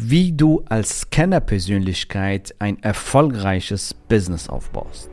wie 0.00 0.30
du 0.30 0.62
als 0.68 1.00
Scanner-Persönlichkeit 1.00 2.54
ein 2.60 2.80
erfolgreiches 2.84 3.94
Business 3.94 4.48
aufbaust. 4.48 5.10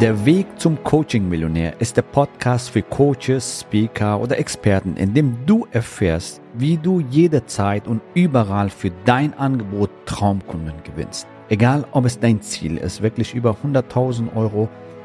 Der 0.00 0.24
Weg 0.24 0.46
zum 0.58 0.82
Coaching-Millionär 0.82 1.78
ist 1.80 1.98
der 1.98 2.02
Podcast 2.02 2.70
für 2.70 2.80
Coaches, 2.80 3.60
Speaker 3.60 4.18
oder 4.20 4.38
Experten, 4.38 4.96
in 4.96 5.12
dem 5.12 5.44
du 5.44 5.66
erfährst, 5.72 6.40
wie 6.54 6.78
du 6.78 7.00
jederzeit 7.00 7.86
und 7.86 8.00
überall 8.14 8.70
für 8.70 8.92
dein 9.04 9.34
Angebot 9.34 9.90
Traumkunden 10.06 10.82
gewinnst. 10.84 11.26
Egal, 11.50 11.84
ob 11.90 12.06
es 12.06 12.18
dein 12.18 12.40
Ziel 12.40 12.78
ist, 12.78 13.02
wirklich 13.02 13.34
über 13.34 13.58
100.000 13.62 14.34
Euro 14.34 14.70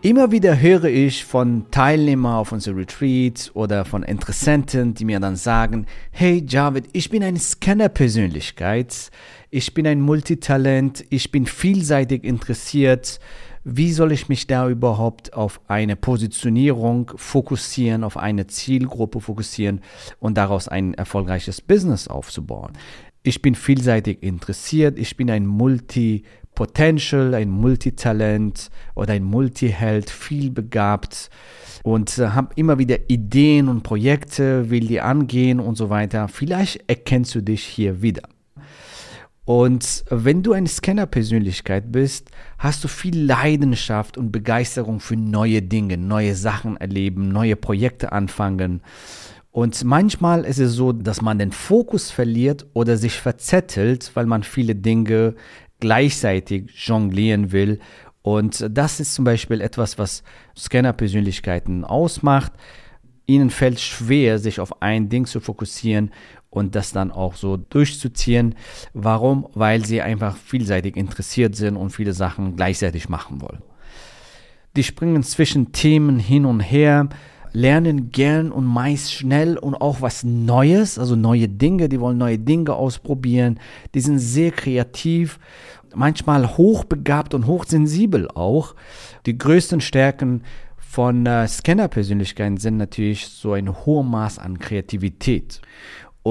Immer 0.00 0.30
wieder 0.30 0.60
höre 0.60 0.84
ich 0.84 1.24
von 1.24 1.72
Teilnehmern 1.72 2.36
auf 2.36 2.52
unsere 2.52 2.76
Retreats 2.76 3.50
oder 3.56 3.84
von 3.84 4.04
Interessenten, 4.04 4.94
die 4.94 5.04
mir 5.04 5.18
dann 5.18 5.34
sagen, 5.34 5.86
hey 6.12 6.44
Javid, 6.46 6.84
ich 6.92 7.10
bin 7.10 7.24
eine 7.24 7.40
Scanner-Persönlichkeit, 7.40 9.10
ich 9.50 9.74
bin 9.74 9.88
ein 9.88 10.00
Multitalent, 10.00 11.04
ich 11.10 11.32
bin 11.32 11.46
vielseitig 11.46 12.22
interessiert. 12.22 13.18
Wie 13.64 13.92
soll 13.92 14.12
ich 14.12 14.28
mich 14.28 14.46
da 14.46 14.68
überhaupt 14.68 15.34
auf 15.34 15.60
eine 15.66 15.96
Positionierung 15.96 17.10
fokussieren, 17.16 18.04
auf 18.04 18.16
eine 18.16 18.46
Zielgruppe 18.46 19.20
fokussieren 19.20 19.80
und 20.20 20.38
daraus 20.38 20.68
ein 20.68 20.94
erfolgreiches 20.94 21.60
Business 21.60 22.06
aufzubauen? 22.06 22.70
Ich 23.24 23.42
bin 23.42 23.56
vielseitig 23.56 24.22
interessiert, 24.22 24.96
ich 24.96 25.16
bin 25.16 25.28
ein 25.28 25.44
Multi 25.44 26.22
Potential, 26.58 27.34
ein 27.34 27.50
Multitalent 27.50 28.72
oder 28.96 29.12
ein 29.12 29.22
Multiheld, 29.22 30.10
viel 30.10 30.50
begabt 30.50 31.30
und 31.84 32.18
äh, 32.18 32.30
habe 32.30 32.48
immer 32.56 32.80
wieder 32.80 33.08
Ideen 33.08 33.68
und 33.68 33.84
Projekte, 33.84 34.68
will 34.68 34.88
die 34.88 35.00
angehen 35.00 35.60
und 35.60 35.76
so 35.76 35.88
weiter. 35.88 36.26
Vielleicht 36.26 36.82
erkennst 36.88 37.32
du 37.36 37.42
dich 37.42 37.62
hier 37.62 38.02
wieder. 38.02 38.22
Und 39.44 40.04
wenn 40.10 40.42
du 40.42 40.52
eine 40.52 40.66
Scanner-Persönlichkeit 40.66 41.92
bist, 41.92 42.32
hast 42.58 42.82
du 42.82 42.88
viel 42.88 43.16
Leidenschaft 43.16 44.18
und 44.18 44.32
Begeisterung 44.32 44.98
für 44.98 45.14
neue 45.16 45.62
Dinge, 45.62 45.96
neue 45.96 46.34
Sachen 46.34 46.76
erleben, 46.76 47.28
neue 47.28 47.54
Projekte 47.54 48.10
anfangen. 48.10 48.82
Und 49.52 49.84
manchmal 49.84 50.44
ist 50.44 50.58
es 50.58 50.72
so, 50.72 50.92
dass 50.92 51.22
man 51.22 51.38
den 51.38 51.52
Fokus 51.52 52.10
verliert 52.10 52.66
oder 52.74 52.96
sich 52.96 53.20
verzettelt, 53.20 54.10
weil 54.14 54.26
man 54.26 54.42
viele 54.42 54.74
Dinge 54.74 55.36
gleichzeitig 55.80 56.70
jonglieren 56.86 57.52
will. 57.52 57.80
Und 58.22 58.66
das 58.70 59.00
ist 59.00 59.14
zum 59.14 59.24
Beispiel 59.24 59.60
etwas, 59.60 59.98
was 59.98 60.22
Scanner-Persönlichkeiten 60.56 61.84
ausmacht. 61.84 62.52
Ihnen 63.26 63.50
fällt 63.50 63.80
schwer, 63.80 64.38
sich 64.38 64.60
auf 64.60 64.82
ein 64.82 65.08
Ding 65.08 65.26
zu 65.26 65.40
fokussieren 65.40 66.10
und 66.50 66.74
das 66.74 66.92
dann 66.92 67.10
auch 67.10 67.34
so 67.34 67.56
durchzuziehen. 67.56 68.54
Warum? 68.94 69.48
Weil 69.54 69.84
sie 69.84 70.00
einfach 70.00 70.36
vielseitig 70.36 70.96
interessiert 70.96 71.54
sind 71.54 71.76
und 71.76 71.90
viele 71.90 72.12
Sachen 72.12 72.56
gleichzeitig 72.56 73.08
machen 73.08 73.40
wollen. 73.40 73.62
Die 74.76 74.84
springen 74.84 75.22
zwischen 75.22 75.72
Themen 75.72 76.18
hin 76.18 76.44
und 76.44 76.60
her, 76.60 77.08
lernen 77.52 78.10
gern 78.10 78.52
und 78.52 78.64
meist 78.64 79.12
schnell 79.12 79.56
und 79.56 79.74
auch 79.74 80.00
was 80.00 80.24
Neues, 80.24 80.98
also 80.98 81.16
neue 81.16 81.48
Dinge, 81.48 81.88
die 81.88 82.00
wollen 82.00 82.18
neue 82.18 82.38
Dinge 82.38 82.74
ausprobieren, 82.74 83.60
die 83.94 84.00
sind 84.00 84.18
sehr 84.18 84.50
kreativ, 84.50 85.38
manchmal 85.94 86.56
hochbegabt 86.56 87.34
und 87.34 87.46
hochsensibel 87.46 88.28
auch. 88.28 88.74
Die 89.26 89.36
größten 89.36 89.80
Stärken 89.80 90.42
von 90.76 91.26
äh, 91.26 91.46
Scanner-Persönlichkeiten 91.46 92.56
sind 92.56 92.76
natürlich 92.78 93.28
so 93.28 93.52
ein 93.52 93.84
hohes 93.84 94.06
Maß 94.06 94.38
an 94.38 94.58
Kreativität 94.58 95.60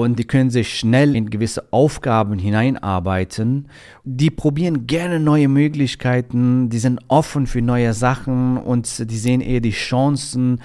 und 0.04 0.18
die 0.18 0.26
können 0.26 0.50
sich 0.50 0.78
schnell 0.78 1.16
in 1.16 1.30
gewisse 1.30 1.72
Aufgaben 1.72 2.38
hineinarbeiten. 2.38 3.68
Die 4.04 4.30
probieren 4.30 4.86
gerne 4.86 5.20
neue 5.20 5.48
Möglichkeiten, 5.48 6.68
die 6.70 6.78
sind 6.78 7.00
offen 7.08 7.46
für 7.46 7.62
neue 7.62 7.92
Sachen 7.94 8.56
und 8.56 9.10
die 9.10 9.18
sehen 9.18 9.40
eher 9.40 9.60
die 9.60 9.70
Chancen. 9.70 10.60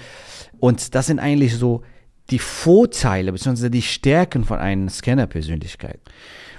Und 0.60 0.94
das 0.94 1.06
sind 1.06 1.18
eigentlich 1.18 1.56
so 1.56 1.82
die 2.30 2.38
Vorteile 2.38 3.32
bzw. 3.32 3.68
die 3.68 3.82
Stärken 3.82 4.44
von 4.44 4.58
einer 4.58 4.88
Scanner-Persönlichkeit. 4.88 6.00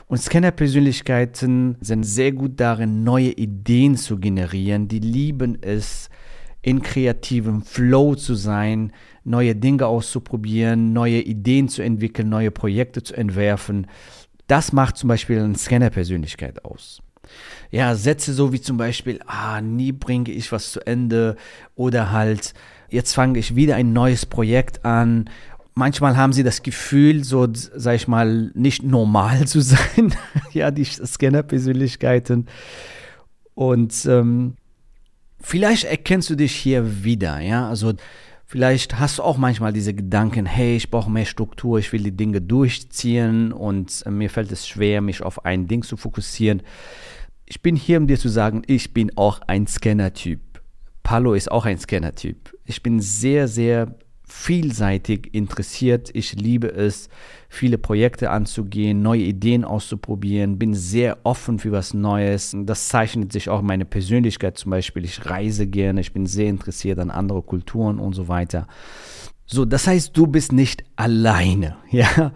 Und 0.07 0.21
Scanner-Persönlichkeiten 0.21 1.77
sind 1.81 2.03
sehr 2.03 2.31
gut 2.31 2.59
darin, 2.59 3.03
neue 3.03 3.31
Ideen 3.31 3.97
zu 3.97 4.19
generieren. 4.19 4.87
Die 4.87 4.99
lieben 4.99 5.57
es, 5.61 6.09
in 6.61 6.81
kreativem 6.81 7.61
Flow 7.61 8.15
zu 8.15 8.33
sein, 8.33 8.91
neue 9.25 9.55
Dinge 9.55 9.87
auszuprobieren, 9.87 10.93
neue 10.93 11.21
Ideen 11.21 11.67
zu 11.67 11.81
entwickeln, 11.81 12.29
neue 12.29 12.51
Projekte 12.51 13.03
zu 13.03 13.15
entwerfen. 13.15 13.87
Das 14.47 14.71
macht 14.71 14.97
zum 14.97 15.09
Beispiel 15.09 15.39
eine 15.39 15.57
Scanner-Persönlichkeit 15.57 16.63
aus. 16.63 17.01
Ja, 17.71 17.95
Sätze 17.95 18.33
so 18.33 18.53
wie 18.53 18.61
zum 18.61 18.77
Beispiel, 18.77 19.19
ah, 19.25 19.59
nie 19.61 19.91
bringe 19.91 20.31
ich 20.31 20.51
was 20.51 20.71
zu 20.71 20.85
Ende 20.85 21.35
oder 21.73 22.11
halt, 22.11 22.53
jetzt 22.89 23.13
fange 23.13 23.39
ich 23.39 23.55
wieder 23.55 23.75
ein 23.75 23.93
neues 23.93 24.27
Projekt 24.27 24.85
an. 24.85 25.29
Manchmal 25.73 26.15
haben 26.15 26.31
sie 26.31 26.43
das 26.43 26.61
Gefühl, 26.61 27.23
so, 27.23 27.47
sag 27.51 27.95
ich 27.95 28.07
mal, 28.07 28.51
nicht 28.53 28.83
normal 28.83 29.47
zu 29.47 29.61
sein. 29.61 30.13
ja, 30.53 30.69
die 30.69 30.85
Scanner-Persönlichkeiten. 30.85 32.45
Und 33.55 34.05
ähm, 34.05 34.55
vielleicht 35.41 35.85
erkennst 35.85 36.29
du 36.29 36.35
dich 36.35 36.55
hier 36.55 37.03
wieder, 37.03 37.39
ja, 37.39 37.67
also 37.67 37.93
Vielleicht 38.47 38.99
hast 38.99 39.17
du 39.17 39.23
auch 39.23 39.37
manchmal 39.37 39.73
diese 39.73 39.95
Gedanken, 39.95 40.45
hey, 40.45 40.75
ich 40.75 40.91
brauche 40.91 41.09
mehr 41.09 41.25
Struktur, 41.25 41.79
ich 41.79 41.91
will 41.91 42.03
die 42.03 42.15
Dinge 42.15 42.41
durchziehen 42.41 43.51
und 43.51 44.03
äh, 44.05 44.11
mir 44.11 44.29
fällt 44.29 44.51
es 44.51 44.67
schwer, 44.67 45.01
mich 45.01 45.23
auf 45.23 45.45
ein 45.45 45.67
Ding 45.67 45.81
zu 45.81 45.97
fokussieren. 45.97 46.61
Ich 47.45 47.61
bin 47.61 47.75
hier, 47.75 47.97
um 47.97 48.07
dir 48.07 48.19
zu 48.19 48.29
sagen, 48.29 48.61
ich 48.67 48.93
bin 48.93 49.11
auch 49.17 49.41
ein 49.47 49.65
Scanner-Typ. 49.65 50.41
Palo 51.01 51.33
ist 51.33 51.51
auch 51.51 51.65
ein 51.65 51.79
Scanner-Typ. 51.79 52.55
Ich 52.65 52.83
bin 52.83 52.99
sehr, 52.99 53.47
sehr 53.47 53.95
vielseitig 54.27 55.33
interessiert. 55.33 56.09
Ich 56.13 56.33
liebe 56.33 56.67
es, 56.67 57.09
viele 57.47 57.77
Projekte 57.77 58.31
anzugehen, 58.31 59.01
neue 59.01 59.21
Ideen 59.21 59.63
auszuprobieren, 59.63 60.57
bin 60.57 60.73
sehr 60.73 61.19
offen 61.23 61.59
für 61.59 61.71
was 61.71 61.93
Neues. 61.93 62.55
Das 62.55 62.87
zeichnet 62.87 63.31
sich 63.31 63.49
auch 63.49 63.61
meine 63.61 63.85
Persönlichkeit 63.85 64.57
zum 64.57 64.71
Beispiel. 64.71 65.05
Ich 65.05 65.25
reise 65.25 65.67
gerne, 65.67 66.01
ich 66.01 66.13
bin 66.13 66.25
sehr 66.25 66.47
interessiert 66.47 66.99
an 66.99 67.11
andere 67.11 67.41
Kulturen 67.41 67.99
und 67.99 68.13
so 68.13 68.27
weiter. 68.27 68.67
So, 69.45 69.65
das 69.65 69.85
heißt, 69.85 70.17
du 70.17 70.27
bist 70.27 70.51
nicht 70.51 70.83
alleine, 70.95 71.77
ja. 71.91 72.31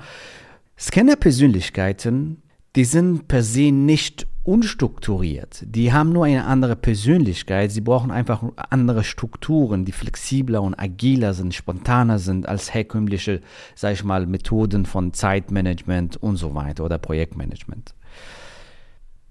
Scanner-Persönlichkeiten, 0.78 2.42
die 2.76 2.86
sind 2.86 3.28
per 3.28 3.44
se 3.44 3.72
nicht 3.72 4.28
unstrukturiert. 4.44 5.64
Die 5.66 5.94
haben 5.94 6.12
nur 6.12 6.26
eine 6.26 6.46
andere 6.46 6.76
Persönlichkeit. 6.76 7.72
Sie 7.72 7.82
brauchen 7.82 8.10
einfach 8.10 8.44
andere 8.56 9.04
Strukturen, 9.04 9.86
die 9.86 9.92
flexibler 9.92 10.62
und 10.62 10.76
agiler 10.76 11.34
sind, 11.34 11.54
spontaner 11.54 12.20
sind 12.20 12.48
als 12.48 12.74
herkömmliche, 12.74 13.42
sag 13.76 13.94
ich 13.94 14.04
mal, 14.04 14.26
Methoden 14.26 14.86
von 14.86 15.14
Zeitmanagement 15.14 16.18
und 16.18 16.38
so 16.38 16.56
weiter 16.56 16.86
oder 16.86 16.98
Projektmanagement. 16.98 17.94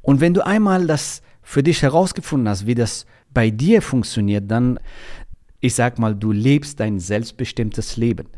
Und 0.03 0.21
wenn 0.21 0.35
du 0.35 0.47
einmal 0.47 0.87
das 0.87 1.23
für 1.43 1.63
dich 1.63 1.83
herausgefunden 1.83 2.49
hast, 2.49 2.67
wie 2.67 2.75
das 2.75 3.07
bei 3.33 3.51
dir 3.51 3.83
funktioniert, 3.83 4.51
dann, 4.51 4.79
ich 5.61 5.75
sag 5.75 5.99
mal, 5.99 6.15
du 6.15 6.31
lebst 6.31 6.79
dein 6.79 7.01
selbstbestimmtes 7.01 7.97
Leben. 7.97 8.29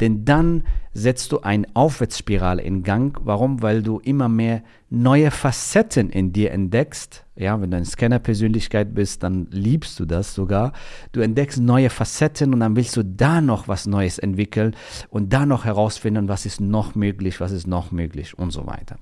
Denn 0.00 0.24
dann 0.24 0.64
setzt 0.92 1.32
du 1.32 1.40
eine 1.40 1.66
Aufwärtsspirale 1.74 2.62
in 2.62 2.82
Gang. 2.82 3.18
Warum? 3.24 3.62
Weil 3.62 3.82
du 3.82 4.00
immer 4.00 4.28
mehr 4.28 4.62
neue 4.90 5.30
Facetten 5.30 6.10
in 6.10 6.32
dir 6.32 6.50
entdeckst. 6.52 7.24
Ja, 7.36 7.60
wenn 7.60 7.70
du 7.70 7.78
eine 7.78 7.86
Scanner-Persönlichkeit 7.86 8.94
bist, 8.94 9.22
dann 9.22 9.46
liebst 9.50 9.98
du 9.98 10.04
das 10.04 10.34
sogar. 10.34 10.72
Du 11.12 11.20
entdeckst 11.20 11.58
neue 11.58 11.88
Facetten 11.88 12.52
und 12.52 12.60
dann 12.60 12.76
willst 12.76 12.96
du 12.96 13.02
da 13.02 13.40
noch 13.40 13.66
was 13.66 13.86
Neues 13.86 14.18
entwickeln 14.18 14.76
und 15.08 15.32
da 15.32 15.46
noch 15.46 15.64
herausfinden, 15.64 16.28
was 16.28 16.44
ist 16.44 16.60
noch 16.60 16.94
möglich, 16.94 17.40
was 17.40 17.52
ist 17.52 17.66
noch 17.66 17.92
möglich 17.92 18.38
und 18.38 18.50
so 18.50 18.66
weiter. 18.66 18.98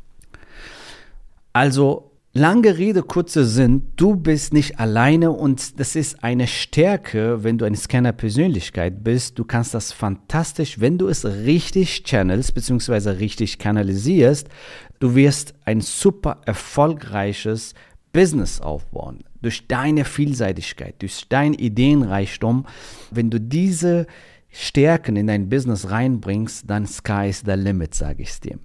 Also 1.52 2.12
Lange 2.38 2.76
Rede, 2.76 3.02
kurzer 3.02 3.46
Sinn, 3.46 3.92
du 3.96 4.14
bist 4.14 4.52
nicht 4.52 4.78
alleine 4.78 5.30
und 5.30 5.80
das 5.80 5.96
ist 5.96 6.22
eine 6.22 6.46
Stärke, 6.46 7.42
wenn 7.42 7.56
du 7.56 7.64
eine 7.64 7.78
Scanner-Persönlichkeit 7.78 9.02
bist. 9.02 9.38
Du 9.38 9.46
kannst 9.46 9.72
das 9.72 9.90
fantastisch, 9.90 10.78
wenn 10.78 10.98
du 10.98 11.08
es 11.08 11.24
richtig 11.24 12.04
channelst 12.04 12.52
bzw. 12.52 13.08
richtig 13.12 13.58
kanalisierst. 13.58 14.50
Du 14.98 15.14
wirst 15.14 15.54
ein 15.64 15.80
super 15.80 16.42
erfolgreiches 16.44 17.72
Business 18.12 18.60
aufbauen. 18.60 19.24
Durch 19.40 19.66
deine 19.66 20.04
Vielseitigkeit, 20.04 20.96
durch 21.00 21.24
dein 21.30 21.54
Ideenreichtum. 21.54 22.66
Wenn 23.10 23.30
du 23.30 23.40
diese 23.40 24.06
Stärken 24.50 25.16
in 25.16 25.28
dein 25.28 25.48
Business 25.48 25.88
reinbringst, 25.88 26.68
dann 26.68 26.86
sky 26.86 27.30
is 27.30 27.44
the 27.46 27.52
limit, 27.52 27.94
sage 27.94 28.24
ich 28.24 28.38
dir. 28.40 28.58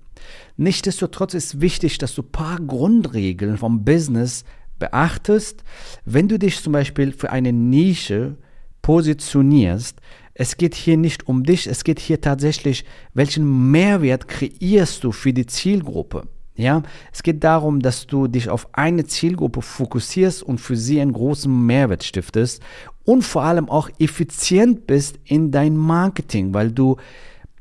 Nichtsdestotrotz 0.58 1.34
ist 1.34 1.62
wichtig, 1.62 1.98
dass 1.98 2.16
du 2.16 2.22
ein 2.22 2.32
paar 2.32 2.60
Grundregeln 2.60 3.58
vom 3.58 3.84
Business 3.84 4.44
beachtest. 4.80 5.64
Wenn 6.06 6.28
du 6.28 6.38
dich 6.38 6.62
zum 6.62 6.74
Beispiel 6.74 7.14
für 7.14 7.32
eine 7.32 7.54
Nische 7.54 8.38
positionierst, 8.82 10.00
es 10.34 10.58
geht 10.58 10.76
hier 10.76 10.98
nicht 10.98 11.28
um 11.28 11.44
dich, 11.44 11.68
es 11.68 11.84
geht 11.84 12.00
hier 12.00 12.22
tatsächlich, 12.22 12.86
welchen 13.14 13.72
Mehrwert 13.72 14.28
kreierst 14.28 15.04
du 15.04 15.12
für 15.12 15.34
die 15.34 15.46
Zielgruppe. 15.46 16.28
Ja, 16.56 16.84
es 17.12 17.24
geht 17.24 17.44
darum, 17.44 17.80
dass 17.80 18.08
du 18.08 18.28
dich 18.28 18.50
auf 18.50 18.68
eine 18.74 19.06
Zielgruppe 19.06 19.62
fokussierst 19.62 20.44
und 20.44 20.60
für 20.60 20.76
sie 20.76 21.00
einen 21.00 21.14
großen 21.14 21.66
Mehrwert 21.66 22.04
stiftest 22.04 22.62
und 23.04 23.24
vor 23.24 23.44
allem 23.44 23.70
auch 23.70 23.90
effizient 24.00 24.86
bist 24.86 25.18
in 25.26 25.52
dein 25.52 25.78
Marketing, 25.78 26.54
weil 26.54 26.72
du 26.72 26.98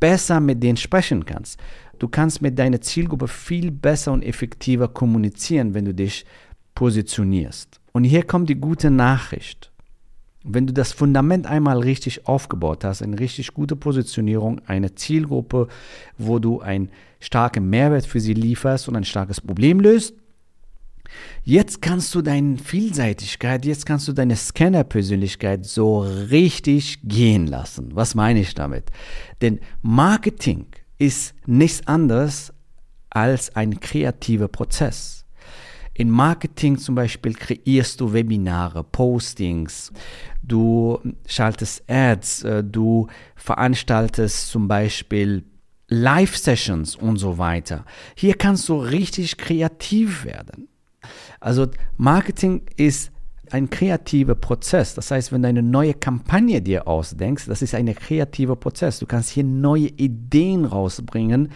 besser 0.01 0.41
mit 0.41 0.63
denen 0.63 0.77
sprechen 0.77 1.25
kannst. 1.25 1.59
Du 2.01 2.09
kannst 2.09 2.41
mit 2.41 2.59
deiner 2.59 2.81
Zielgruppe 2.81 3.29
viel 3.29 3.71
besser 3.71 4.13
und 4.13 4.23
effektiver 4.23 4.89
kommunizieren, 4.89 5.75
wenn 5.75 5.85
du 5.85 5.95
dich 5.95 6.25
positionierst. 6.75 7.79
Und 7.93 8.05
hier 8.05 8.23
kommt 8.23 8.49
die 8.49 8.55
gute 8.55 8.91
Nachricht. 8.91 9.71
Wenn 10.43 10.67
du 10.67 10.73
das 10.73 10.93
Fundament 10.93 11.47
einmal 11.47 11.81
richtig 11.81 12.27
aufgebaut 12.27 12.85
hast, 12.85 13.03
eine 13.03 13.21
richtig 13.21 13.53
gute 13.53 13.77
Positionierung, 13.77 14.63
eine 14.67 14.95
Zielgruppe, 14.95 15.69
wo 16.17 16.39
du 16.39 16.61
einen 16.63 16.89
starken 17.21 17.69
Mehrwert 17.69 18.07
für 18.07 18.19
sie 18.21 18.33
lieferst 18.33 18.89
und 18.89 18.97
ein 18.97 19.05
starkes 19.05 19.41
Problem 19.41 19.79
löst, 19.79 20.15
Jetzt 21.43 21.83
kannst 21.83 22.15
du 22.15 22.23
deine 22.23 22.57
Vielseitigkeit, 22.59 23.65
jetzt 23.65 23.85
kannst 23.85 24.07
du 24.07 24.13
deine 24.13 24.37
Scanner-Persönlichkeit 24.37 25.67
so 25.67 26.03
richtig 26.03 27.01
gehen 27.03 27.49
lassen. 27.49 27.89
Was 27.95 28.15
meine 28.15 28.39
ich 28.39 28.55
damit? 28.55 28.85
Denn 29.43 29.59
Marketing 29.83 30.67
ist 31.01 31.35
nichts 31.47 31.85
anderes 31.89 32.53
als 33.09 33.57
ein 33.57 33.81
kreativer 33.81 34.47
Prozess. 34.47 35.25
In 35.95 36.09
Marketing 36.09 36.79
zum 36.79 36.95
Beispiel 36.95 37.35
kreierst 37.35 38.01
du 38.01 38.13
Webinare, 38.13 38.85
Postings, 38.85 39.93
du 40.43 41.01
schaltest 41.27 41.83
Ads, 41.91 42.45
äh, 42.45 42.63
du 42.63 43.09
veranstaltest 43.35 44.51
zum 44.51 44.69
Beispiel 44.69 45.45
Live-Sessions 45.89 46.95
und 46.97 47.17
so 47.17 47.37
weiter. 47.39 47.85
Hier 48.15 48.35
kannst 48.35 48.69
du 48.69 48.77
richtig 48.79 49.37
kreativ 49.37 50.25
werden. 50.25 50.69
Also 51.41 51.67
Marketing 51.97 52.63
ist 52.77 53.11
ein 53.51 53.71
kreativer 53.71 54.35
Prozess. 54.35 54.95
Das 54.95 55.11
heißt, 55.11 55.33
wenn 55.33 55.43
du 55.43 55.49
eine 55.49 55.63
neue 55.63 55.95
Kampagne 55.95 56.63
dir 56.63 56.87
ausdenkst, 56.87 57.47
das 57.47 57.63
ist 57.63 57.75
ein 57.75 57.95
kreativer 57.95 58.57
Prozess. 58.57 58.99
Du 58.99 59.07
kannst 59.07 59.31
hier 59.31 59.45
neue 59.45 59.89
Ideen 59.89 60.65
rausbringen, 60.65 61.51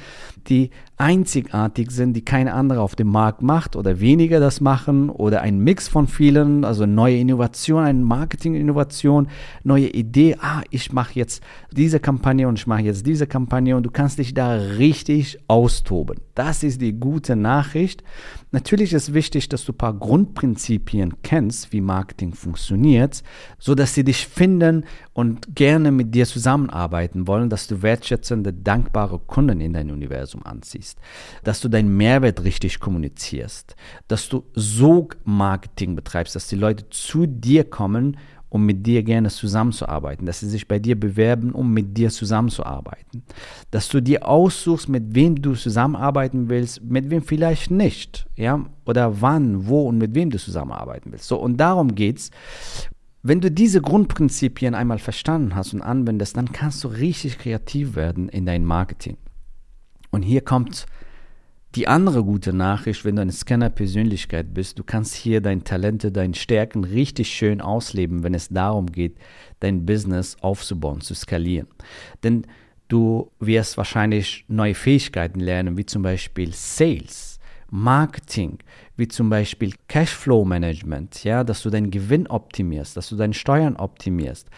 die 0.48 0.70
einzigartig 0.96 1.90
sind, 1.90 2.14
die 2.14 2.24
kein 2.24 2.46
anderer 2.46 2.82
auf 2.82 2.94
dem 2.94 3.08
Markt 3.08 3.42
macht 3.42 3.74
oder 3.74 3.98
weniger 3.98 4.38
das 4.38 4.60
machen 4.60 5.10
oder 5.10 5.42
ein 5.42 5.58
Mix 5.58 5.88
von 5.88 6.06
vielen, 6.06 6.64
also 6.64 6.86
neue 6.86 7.16
Innovation, 7.16 7.82
eine 7.82 8.04
Marketing-Innovation, 8.04 9.28
neue 9.64 9.88
Idee. 9.88 10.36
Ah, 10.40 10.62
ich 10.70 10.92
mache 10.92 11.14
jetzt 11.14 11.42
diese 11.72 11.98
Kampagne 11.98 12.46
und 12.46 12.58
ich 12.58 12.66
mache 12.66 12.82
jetzt 12.82 13.06
diese 13.06 13.26
Kampagne 13.26 13.76
und 13.76 13.84
du 13.84 13.90
kannst 13.90 14.18
dich 14.18 14.34
da 14.34 14.52
richtig 14.54 15.38
austoben. 15.48 16.20
Das 16.34 16.62
ist 16.62 16.80
die 16.80 16.92
gute 16.92 17.36
Nachricht. 17.36 18.02
Natürlich 18.54 18.92
ist 18.92 19.14
wichtig, 19.14 19.48
dass 19.48 19.64
du 19.64 19.72
ein 19.72 19.78
paar 19.78 19.94
Grundprinzipien 19.94 21.14
kennst, 21.22 21.72
wie 21.72 21.80
Marketing 21.80 22.34
funktioniert, 22.34 23.24
so 23.58 23.74
dass 23.74 23.94
sie 23.94 24.04
dich 24.04 24.28
finden 24.28 24.84
und 25.12 25.56
gerne 25.56 25.90
mit 25.90 26.14
dir 26.14 26.24
zusammenarbeiten 26.24 27.26
wollen, 27.26 27.50
dass 27.50 27.66
du 27.66 27.82
wertschätzende, 27.82 28.52
dankbare 28.52 29.18
Kunden 29.18 29.60
in 29.60 29.72
dein 29.72 29.90
Universum 29.90 30.44
anziehst, 30.44 30.83
dass 31.42 31.60
du 31.60 31.68
deinen 31.68 31.96
Mehrwert 31.96 32.44
richtig 32.44 32.80
kommunizierst, 32.80 33.76
dass 34.08 34.28
du 34.28 34.44
Sog-Marketing 34.54 35.96
betreibst, 35.96 36.34
dass 36.34 36.48
die 36.48 36.56
Leute 36.56 36.88
zu 36.90 37.26
dir 37.26 37.64
kommen, 37.64 38.16
um 38.54 38.64
mit 38.64 38.86
dir 38.86 39.02
gerne 39.02 39.30
zusammenzuarbeiten, 39.30 40.26
dass 40.26 40.38
sie 40.38 40.48
sich 40.48 40.68
bei 40.68 40.78
dir 40.78 40.98
bewerben, 40.98 41.50
um 41.50 41.72
mit 41.72 41.98
dir 41.98 42.08
zusammenzuarbeiten, 42.10 43.24
dass 43.72 43.88
du 43.88 44.00
dir 44.00 44.28
aussuchst, 44.28 44.88
mit 44.88 45.16
wem 45.16 45.42
du 45.42 45.54
zusammenarbeiten 45.54 46.48
willst, 46.48 46.80
mit 46.80 47.10
wem 47.10 47.22
vielleicht 47.22 47.72
nicht, 47.72 48.28
ja, 48.36 48.64
oder 48.86 49.20
wann, 49.20 49.66
wo 49.66 49.88
und 49.88 49.98
mit 49.98 50.14
wem 50.14 50.30
du 50.30 50.38
zusammenarbeiten 50.38 51.10
willst. 51.10 51.26
So, 51.26 51.36
und 51.36 51.56
darum 51.56 51.96
geht's. 51.96 52.30
Wenn 53.26 53.40
du 53.40 53.50
diese 53.50 53.80
Grundprinzipien 53.80 54.74
einmal 54.74 54.98
verstanden 54.98 55.56
hast 55.56 55.72
und 55.72 55.80
anwendest, 55.82 56.36
dann 56.36 56.52
kannst 56.52 56.84
du 56.84 56.88
richtig 56.88 57.38
kreativ 57.38 57.96
werden 57.96 58.28
in 58.28 58.44
dein 58.46 58.64
Marketing. 58.64 59.16
Und 60.14 60.22
hier 60.22 60.42
kommt 60.42 60.86
die 61.74 61.88
andere 61.88 62.22
gute 62.22 62.52
Nachricht, 62.52 63.04
wenn 63.04 63.16
du 63.16 63.22
eine 63.22 63.32
Scanner-Persönlichkeit 63.32 64.54
bist, 64.54 64.78
du 64.78 64.84
kannst 64.84 65.12
hier 65.16 65.40
deine 65.40 65.64
Talente, 65.64 66.12
deine 66.12 66.36
Stärken 66.36 66.84
richtig 66.84 67.34
schön 67.34 67.60
ausleben, 67.60 68.22
wenn 68.22 68.32
es 68.32 68.48
darum 68.48 68.86
geht, 68.86 69.18
dein 69.58 69.84
Business 69.84 70.36
aufzubauen, 70.40 71.00
zu 71.00 71.14
skalieren. 71.14 71.66
Denn 72.22 72.46
du 72.86 73.32
wirst 73.40 73.76
wahrscheinlich 73.76 74.44
neue 74.46 74.76
Fähigkeiten 74.76 75.40
lernen, 75.40 75.76
wie 75.76 75.84
zum 75.84 76.02
Beispiel 76.02 76.52
Sales 76.52 77.40
Marketing, 77.68 78.58
wie 78.96 79.08
zum 79.08 79.30
Beispiel 79.30 79.72
Cashflow 79.88 80.44
Management, 80.44 81.24
ja, 81.24 81.42
dass 81.42 81.64
du 81.64 81.70
deinen 81.70 81.90
Gewinn 81.90 82.28
optimierst, 82.28 82.96
dass 82.96 83.08
du 83.08 83.16
deine 83.16 83.34
Steuern 83.34 83.74
optimierst. 83.74 84.48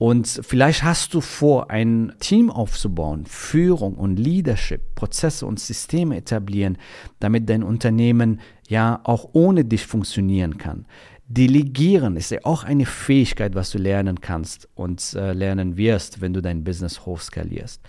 Und 0.00 0.40
vielleicht 0.42 0.82
hast 0.82 1.12
du 1.12 1.20
vor, 1.20 1.70
ein 1.70 2.14
Team 2.20 2.50
aufzubauen, 2.50 3.26
Führung 3.26 3.96
und 3.96 4.16
Leadership, 4.18 4.94
Prozesse 4.94 5.44
und 5.44 5.60
Systeme 5.60 6.16
etablieren, 6.16 6.78
damit 7.18 7.50
dein 7.50 7.62
Unternehmen 7.62 8.40
ja 8.66 9.00
auch 9.04 9.28
ohne 9.34 9.66
dich 9.66 9.84
funktionieren 9.84 10.56
kann. 10.56 10.86
Delegieren 11.26 12.16
ist 12.16 12.30
ja 12.30 12.38
auch 12.44 12.64
eine 12.64 12.86
Fähigkeit, 12.86 13.54
was 13.54 13.72
du 13.72 13.76
lernen 13.76 14.22
kannst 14.22 14.70
und 14.74 15.12
äh, 15.12 15.34
lernen 15.34 15.76
wirst, 15.76 16.22
wenn 16.22 16.32
du 16.32 16.40
dein 16.40 16.64
Business 16.64 17.04
hochskalierst. 17.04 17.82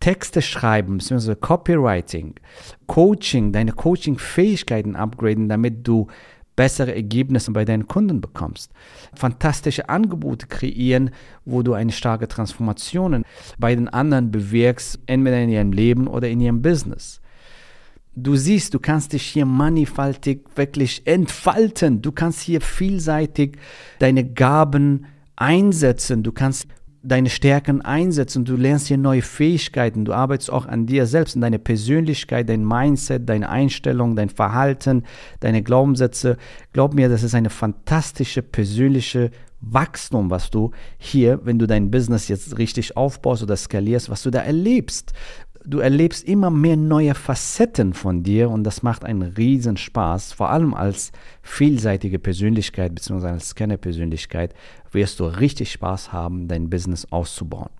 Texte 0.00 0.42
schreiben, 0.42 0.98
beziehungsweise 0.98 1.36
Copywriting, 1.36 2.34
Coaching, 2.88 3.52
deine 3.52 3.70
Coaching-Fähigkeiten 3.70 4.96
upgraden, 4.96 5.48
damit 5.48 5.86
du 5.86 6.08
bessere 6.56 6.94
Ergebnisse 6.94 7.50
bei 7.52 7.64
deinen 7.64 7.86
Kunden 7.86 8.20
bekommst. 8.20 8.72
Fantastische 9.14 9.88
Angebote 9.88 10.46
kreieren, 10.46 11.10
wo 11.44 11.62
du 11.62 11.72
eine 11.72 11.92
starke 11.92 12.28
Transformation 12.28 13.24
bei 13.58 13.74
den 13.74 13.88
anderen 13.88 14.30
bewirkst, 14.30 15.00
entweder 15.06 15.40
in 15.40 15.50
ihrem 15.50 15.72
Leben 15.72 16.06
oder 16.06 16.28
in 16.28 16.40
ihrem 16.40 16.62
Business. 16.62 17.20
Du 18.14 18.36
siehst, 18.36 18.74
du 18.74 18.78
kannst 18.78 19.14
dich 19.14 19.22
hier 19.22 19.46
mannigfaltig 19.46 20.44
wirklich 20.54 21.06
entfalten. 21.06 22.02
Du 22.02 22.12
kannst 22.12 22.40
hier 22.40 22.60
vielseitig 22.60 23.56
deine 24.00 24.24
Gaben 24.24 25.06
einsetzen. 25.36 26.22
Du 26.22 26.30
kannst 26.30 26.66
deine 27.02 27.30
Stärken 27.30 27.82
einsetzen. 27.82 28.44
Du 28.44 28.56
lernst 28.56 28.88
hier 28.88 28.98
neue 28.98 29.22
Fähigkeiten. 29.22 30.04
Du 30.04 30.12
arbeitest 30.12 30.50
auch 30.50 30.66
an 30.66 30.86
dir 30.86 31.06
selbst, 31.06 31.34
in 31.34 31.40
deine 31.40 31.58
Persönlichkeit, 31.58 32.48
dein 32.48 32.64
Mindset, 32.66 33.28
deine 33.28 33.48
Einstellung, 33.48 34.16
dein 34.16 34.28
Verhalten, 34.28 35.04
deine 35.40 35.62
Glaubenssätze. 35.62 36.36
Glaub 36.72 36.94
mir, 36.94 37.08
das 37.08 37.22
ist 37.22 37.34
eine 37.34 37.50
fantastische 37.50 38.42
persönliche 38.42 39.30
Wachstum, 39.60 40.30
was 40.30 40.50
du 40.50 40.72
hier, 40.98 41.40
wenn 41.44 41.58
du 41.58 41.66
dein 41.66 41.90
Business 41.90 42.28
jetzt 42.28 42.58
richtig 42.58 42.96
aufbaust 42.96 43.42
oder 43.42 43.56
skalierst, 43.56 44.10
was 44.10 44.22
du 44.22 44.30
da 44.30 44.40
erlebst 44.40 45.12
du 45.64 45.78
erlebst 45.78 46.24
immer 46.24 46.50
mehr 46.50 46.76
neue 46.76 47.14
Facetten 47.14 47.94
von 47.94 48.22
dir 48.22 48.50
und 48.50 48.64
das 48.64 48.82
macht 48.82 49.04
einen 49.04 49.22
riesen 49.22 49.76
Spaß. 49.76 50.32
Vor 50.32 50.50
allem 50.50 50.74
als 50.74 51.12
vielseitige 51.42 52.18
Persönlichkeit 52.18 52.94
bzw. 52.94 53.28
als 53.28 53.50
Scanner-Persönlichkeit 53.50 54.54
wirst 54.90 55.20
du 55.20 55.24
richtig 55.24 55.72
Spaß 55.72 56.12
haben, 56.12 56.48
dein 56.48 56.70
Business 56.70 57.06
auszubauen. 57.10 57.70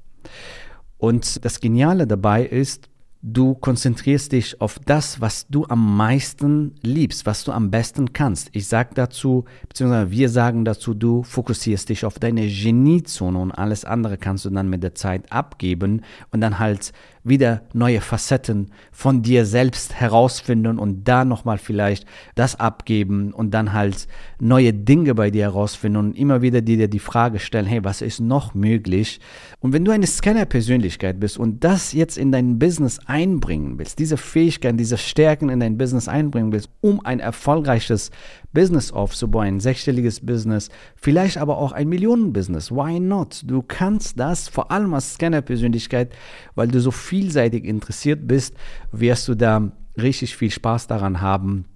Und 0.99 1.45
das 1.45 1.61
Geniale 1.61 2.07
dabei 2.07 2.45
ist, 2.45 2.89
Du 3.25 3.55
konzentrierst 3.55 4.33
dich 4.33 4.61
auf 4.61 4.81
das, 4.85 5.21
was 5.21 5.47
du 5.47 5.65
am 5.69 5.97
meisten 5.97 6.75
liebst, 6.83 7.25
was 7.25 7.45
du 7.45 7.53
am 7.53 7.71
besten 7.71 8.13
kannst. 8.13 8.49
Ich 8.51 8.67
sage 8.67 8.91
dazu, 8.95 9.45
beziehungsweise 9.69 10.11
wir 10.11 10.29
sagen 10.29 10.65
dazu, 10.65 10.93
du 10.93 11.23
fokussierst 11.23 11.89
dich 11.89 12.05
auf 12.05 12.19
deine 12.19 12.49
Geniezone 12.49 13.39
und 13.39 13.53
alles 13.53 13.85
andere 13.85 14.19
kannst 14.19 14.45
du 14.45 14.51
dann 14.51 14.69
mit 14.69 14.83
der 14.83 14.97
Zeit 14.97 15.31
abgeben 15.31 16.03
und 16.33 16.41
dann 16.41 16.59
halt 16.59 16.93
wieder 17.25 17.63
neue 17.73 18.01
Facetten 18.01 18.71
von 18.91 19.23
dir 19.23 19.47
selbst 19.47 19.95
herausfinden 19.95 20.79
und 20.79 21.05
da 21.05 21.25
nochmal 21.25 21.59
vielleicht 21.59 22.05
das 22.35 22.59
abgeben 22.59 23.33
und 23.33 23.53
dann 23.53 23.73
halt 23.73 24.09
neue 24.41 24.73
Dinge 24.73 25.15
bei 25.15 25.31
dir 25.31 25.45
herausfinden 25.45 25.99
und 25.99 26.19
immer 26.19 26.43
wieder 26.43 26.61
dir 26.61 26.89
die 26.89 26.99
Frage 26.99 27.39
stellen, 27.39 27.67
hey, 27.67 27.85
was 27.85 28.03
ist 28.03 28.21
noch 28.21 28.55
möglich? 28.55 29.21
Und 29.61 29.73
wenn 29.73 29.85
du 29.85 29.93
eine 29.93 30.07
Scanner-Persönlichkeit 30.07 31.21
bist 31.21 31.39
und 31.39 31.63
das 31.63 31.93
jetzt 31.93 32.19
in 32.19 32.33
dein 32.33 32.59
Business 32.59 32.99
einbringen 33.07 33.79
willst, 33.79 33.99
diese 33.99 34.17
Fähigkeiten, 34.17 34.77
diese 34.77 34.99
Stärken 34.99 35.49
in 35.49 35.61
dein 35.61 35.79
Business 35.79 36.09
einbringen 36.09 36.53
willst, 36.53 36.71
um 36.81 37.05
ein 37.05 37.21
erfolgreiches 37.21 38.11
Business 38.53 38.93
aufzubauen, 38.93 39.47
ein 39.47 39.61
sechsstelliges 39.61 40.25
Business, 40.25 40.69
vielleicht 40.97 41.39
aber 41.39 41.59
auch 41.59 41.73
ein 41.73 41.89
Millionenbusiness. 41.89 42.71
Why 42.71 43.01
not? 43.01 43.43
Du 43.47 43.63
kannst 43.63 44.19
das 44.19 44.49
vor 44.49 44.71
allem 44.71 44.95
als 44.95 45.15
Scanner-Persönlichkeit, 45.15 46.15
weil 46.55 46.69
du 46.69 46.81
so 46.81 46.91
vielseitig 46.91 47.65
interessiert 47.65 48.27
bist, 48.27 48.55
wirst 48.91 49.29
du 49.29 49.35
da 49.35 49.73
richtig 49.97 50.37
viel 50.37 50.51
Spaß 50.51 50.87
daran 50.87 51.21
haben, 51.21 51.67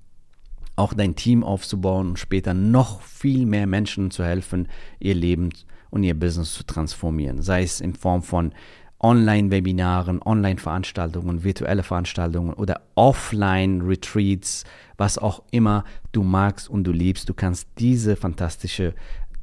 auch 0.76 0.92
dein 0.92 1.16
Team 1.16 1.42
aufzubauen 1.42 2.10
und 2.10 2.18
später 2.18 2.54
noch 2.54 3.00
viel 3.00 3.46
mehr 3.46 3.66
Menschen 3.66 4.10
zu 4.10 4.24
helfen, 4.24 4.68
ihr 4.98 5.14
Leben 5.14 5.50
und 5.90 6.02
ihr 6.02 6.18
Business 6.18 6.52
zu 6.52 6.64
transformieren. 6.64 7.42
Sei 7.42 7.62
es 7.62 7.80
in 7.80 7.94
Form 7.94 8.22
von 8.22 8.52
Online-Webinaren, 9.00 10.22
Online-Veranstaltungen, 10.22 11.44
virtuelle 11.44 11.82
Veranstaltungen 11.82 12.54
oder 12.54 12.80
Offline-Retreats, 12.94 14.64
was 14.96 15.18
auch 15.18 15.42
immer 15.50 15.84
du 16.12 16.22
magst 16.22 16.70
und 16.70 16.84
du 16.84 16.92
liebst. 16.92 17.28
Du 17.28 17.34
kannst 17.34 17.68
diese 17.78 18.16
fantastische 18.16 18.94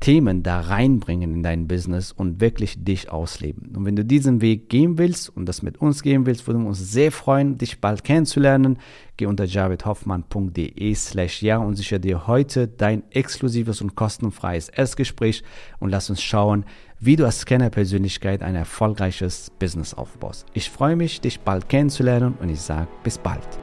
Themen 0.03 0.43
da 0.43 0.59
reinbringen 0.59 1.33
in 1.33 1.43
dein 1.43 1.65
Business 1.65 2.11
und 2.11 2.41
wirklich 2.41 2.83
dich 2.83 3.09
ausleben. 3.09 3.73
Und 3.73 3.85
wenn 3.85 3.95
du 3.95 4.03
diesen 4.03 4.41
Weg 4.41 4.67
gehen 4.67 4.97
willst 4.97 5.29
und 5.29 5.45
das 5.45 5.61
mit 5.61 5.79
uns 5.79 6.03
gehen 6.03 6.25
willst, 6.25 6.45
würden 6.45 6.63
wir 6.63 6.67
uns 6.67 6.91
sehr 6.91 7.09
freuen, 7.09 7.57
dich 7.57 7.79
bald 7.79 8.03
kennenzulernen. 8.03 8.79
Geh 9.15 9.27
unter 9.27 9.45
javidhoffmann.de 9.45 10.93
slash 10.93 11.41
ja 11.41 11.55
und 11.57 11.77
sichere 11.77 12.01
dir 12.01 12.27
heute 12.27 12.67
dein 12.67 13.09
exklusives 13.11 13.79
und 13.79 13.95
kostenfreies 13.95 14.67
Erstgespräch 14.67 15.41
und 15.79 15.89
lass 15.89 16.09
uns 16.09 16.21
schauen, 16.21 16.65
wie 16.99 17.15
du 17.15 17.23
als 17.23 17.39
Scanner-Persönlichkeit 17.39 18.43
ein 18.43 18.55
erfolgreiches 18.55 19.51
Business 19.57 19.93
aufbaust. 19.93 20.47
Ich 20.51 20.69
freue 20.69 20.97
mich, 20.97 21.21
dich 21.21 21.39
bald 21.39 21.69
kennenzulernen 21.69 22.33
und 22.41 22.49
ich 22.49 22.59
sage 22.59 22.89
bis 23.05 23.17
bald. 23.17 23.62